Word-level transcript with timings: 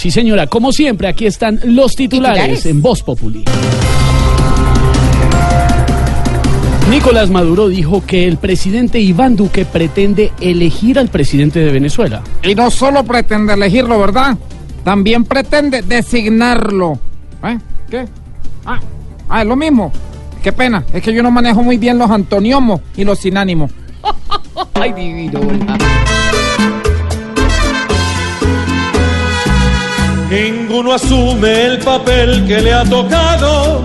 Sí, 0.00 0.12
señora, 0.12 0.46
como 0.46 0.70
siempre, 0.70 1.08
aquí 1.08 1.26
están 1.26 1.58
los 1.64 1.96
titulares, 1.96 2.36
¿Titulares? 2.42 2.66
en 2.66 2.80
Voz 2.80 3.02
Populi. 3.02 3.44
Nicolás 6.88 7.30
Maduro 7.30 7.66
dijo 7.66 8.06
que 8.06 8.28
el 8.28 8.36
presidente 8.36 9.00
Iván 9.00 9.34
Duque 9.34 9.64
pretende 9.64 10.30
elegir 10.40 11.00
al 11.00 11.08
presidente 11.08 11.58
de 11.58 11.72
Venezuela. 11.72 12.22
Y 12.44 12.54
no 12.54 12.70
solo 12.70 13.02
pretende 13.02 13.54
elegirlo, 13.54 13.98
¿verdad? 13.98 14.38
También 14.84 15.24
pretende 15.24 15.82
designarlo. 15.82 17.00
¿Eh? 17.42 17.58
¿Qué? 17.90 18.04
Ah, 18.66 18.78
ah, 19.28 19.42
es 19.42 19.48
lo 19.48 19.56
mismo. 19.56 19.90
Qué 20.44 20.52
pena, 20.52 20.84
es 20.92 21.02
que 21.02 21.12
yo 21.12 21.24
no 21.24 21.32
manejo 21.32 21.64
muy 21.64 21.76
bien 21.76 21.98
los 21.98 22.08
antoniomos 22.08 22.82
y 22.96 23.02
los 23.02 23.18
sinánimos. 23.18 23.72
Ay, 24.74 24.92
divino. 24.92 25.40
Ninguno 30.78 30.94
asume 30.94 31.66
el 31.66 31.78
papel 31.80 32.46
que 32.46 32.60
le 32.60 32.72
ha 32.72 32.84
tocado. 32.84 33.82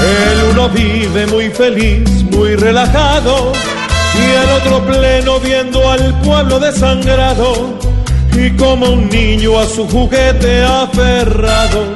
El 0.00 0.50
uno 0.50 0.68
vive 0.68 1.28
muy 1.28 1.48
feliz, 1.48 2.24
muy 2.32 2.56
relajado. 2.56 3.52
Y 4.16 4.42
el 4.42 4.50
otro 4.60 4.84
pleno 4.84 5.38
viendo 5.38 5.88
al 5.88 6.12
pueblo 6.22 6.58
desangrado. 6.58 7.78
Y 8.36 8.50
como 8.56 8.86
un 8.86 9.08
niño 9.10 9.60
a 9.60 9.64
su 9.64 9.86
juguete 9.86 10.64
aferrado. 10.64 11.94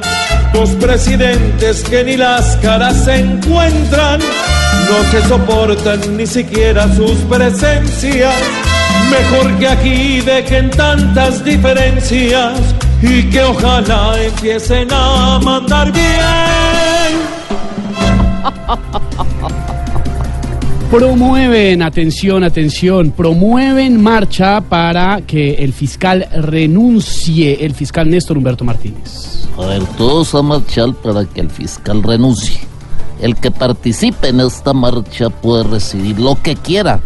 Dos 0.53 0.69
presidentes 0.69 1.83
que 1.83 2.05
ni 2.05 2.15
las 2.15 2.55
caras 2.61 2.95
se 3.03 3.15
encuentran. 3.15 4.21
No 4.21 5.11
se 5.11 5.27
soportan 5.27 6.15
ni 6.15 6.25
siquiera 6.25 6.87
sus 6.95 7.17
presencias. 7.29 8.35
Mejor 9.11 9.59
que 9.59 9.67
aquí 9.67 10.21
dejen 10.21 10.69
tantas 10.69 11.43
diferencias 11.43 12.53
y 13.01 13.23
que 13.29 13.41
ojalá 13.43 14.21
empiecen 14.23 14.87
a 14.91 15.39
mandar 15.43 15.91
bien. 15.91 16.09
Promueven, 20.91 21.83
atención, 21.83 22.43
atención, 22.43 23.11
promueven 23.11 24.01
marcha 24.01 24.59
para 24.59 25.21
que 25.21 25.53
el 25.53 25.71
fiscal 25.71 26.27
renuncie, 26.33 27.63
el 27.63 27.75
fiscal 27.75 28.09
Néstor 28.09 28.39
Humberto 28.39 28.65
Martínez. 28.65 29.47
A 29.55 29.67
ver, 29.67 29.83
todos 29.99 30.33
a 30.33 30.41
marchar 30.41 30.95
para 30.95 31.25
que 31.25 31.41
el 31.41 31.51
fiscal 31.51 32.01
renuncie. 32.01 32.59
El 33.21 33.35
que 33.35 33.51
participe 33.51 34.29
en 34.29 34.39
esta 34.39 34.73
marcha 34.73 35.29
puede 35.29 35.63
recibir 35.65 36.19
lo 36.19 36.41
que 36.41 36.55
quiera, 36.55 36.99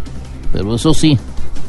pero 0.53 0.75
eso 0.75 0.93
sí, 0.93 1.17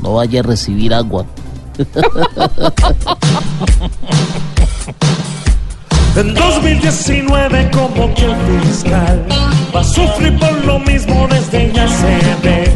no 0.00 0.14
vaya 0.14 0.38
a 0.38 0.44
recibir 0.44 0.94
agua. 0.94 1.26
En 6.16 6.32
2019 6.32 7.70
como 7.72 8.14
que 8.14 8.26
el 8.26 8.36
fiscal 8.62 9.26
va 9.74 9.80
a 9.80 9.84
sufrir 9.84 10.38
por 10.38 10.64
lo 10.64 10.78
mismo 10.78 11.26
desde 11.28 11.72
ya 11.72 11.88
se 11.88 12.20
ve. 12.40 12.72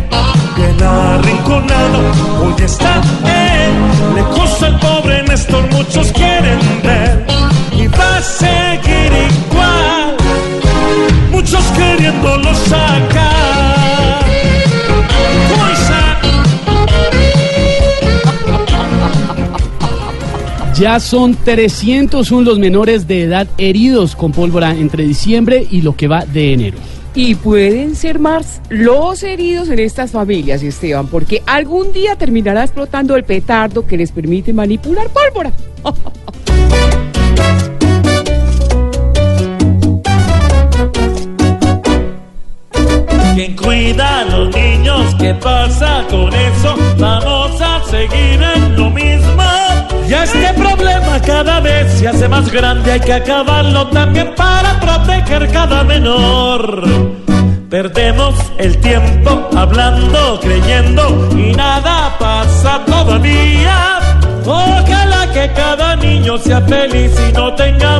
Bien 0.56 0.82
arrinconado, 0.82 2.00
hoy 2.42 2.54
está 2.60 3.00
él. 3.24 4.16
Lejos 4.16 4.60
el 4.62 4.76
pobre 4.80 5.22
Néstor 5.22 5.70
muchos 5.70 6.10
quieren 6.10 6.58
ver. 6.82 7.24
Y 7.76 7.86
va 7.86 8.16
a 8.16 8.22
seguir 8.22 9.12
igual. 9.30 10.16
Muchos 11.30 11.64
queriéndolo 11.76 12.52
sacar 12.56 13.17
Ya 20.78 21.00
son 21.00 21.34
301 21.34 22.48
los 22.48 22.60
menores 22.60 23.08
de 23.08 23.24
edad 23.24 23.48
heridos 23.58 24.14
con 24.14 24.30
pólvora 24.30 24.70
entre 24.70 25.02
diciembre 25.04 25.66
y 25.68 25.82
lo 25.82 25.96
que 25.96 26.06
va 26.06 26.24
de 26.24 26.52
enero. 26.52 26.78
Y 27.16 27.34
pueden 27.34 27.96
ser 27.96 28.20
más 28.20 28.60
los 28.68 29.24
heridos 29.24 29.70
en 29.70 29.80
estas 29.80 30.12
familias, 30.12 30.62
Esteban, 30.62 31.08
porque 31.08 31.42
algún 31.46 31.92
día 31.92 32.14
terminará 32.14 32.62
explotando 32.62 33.16
el 33.16 33.24
petardo 33.24 33.88
que 33.88 33.96
les 33.96 34.12
permite 34.12 34.52
manipular 34.52 35.08
pólvora. 35.08 35.52
¿Quién 43.34 43.56
cuida 43.56 44.20
a 44.20 44.24
los 44.26 44.54
niños? 44.54 45.14
¿Qué 45.16 45.34
pasa 45.34 46.06
con 46.08 46.32
eso? 46.32 46.76
Vamos 46.98 47.60
a 47.60 47.82
seguir 47.90 48.40
en 48.54 48.76
lo 48.76 48.87
cada 51.20 51.60
vez 51.60 51.92
se 51.98 52.08
hace 52.08 52.28
más 52.28 52.50
grande, 52.50 52.92
hay 52.92 53.00
que 53.00 53.12
acabarlo 53.12 53.86
también 53.88 54.34
para 54.36 54.78
proteger 54.80 55.50
cada 55.50 55.84
menor. 55.84 56.86
Perdemos 57.70 58.34
el 58.58 58.78
tiempo 58.78 59.50
hablando, 59.54 60.40
creyendo 60.40 61.28
y 61.36 61.52
nada 61.52 62.16
pasa 62.18 62.82
todavía. 62.86 63.98
Ojalá 64.46 65.30
que 65.32 65.52
cada 65.52 65.96
niño 65.96 66.38
sea 66.38 66.62
feliz 66.62 67.12
y 67.28 67.32
no 67.32 67.54
tenga 67.54 67.98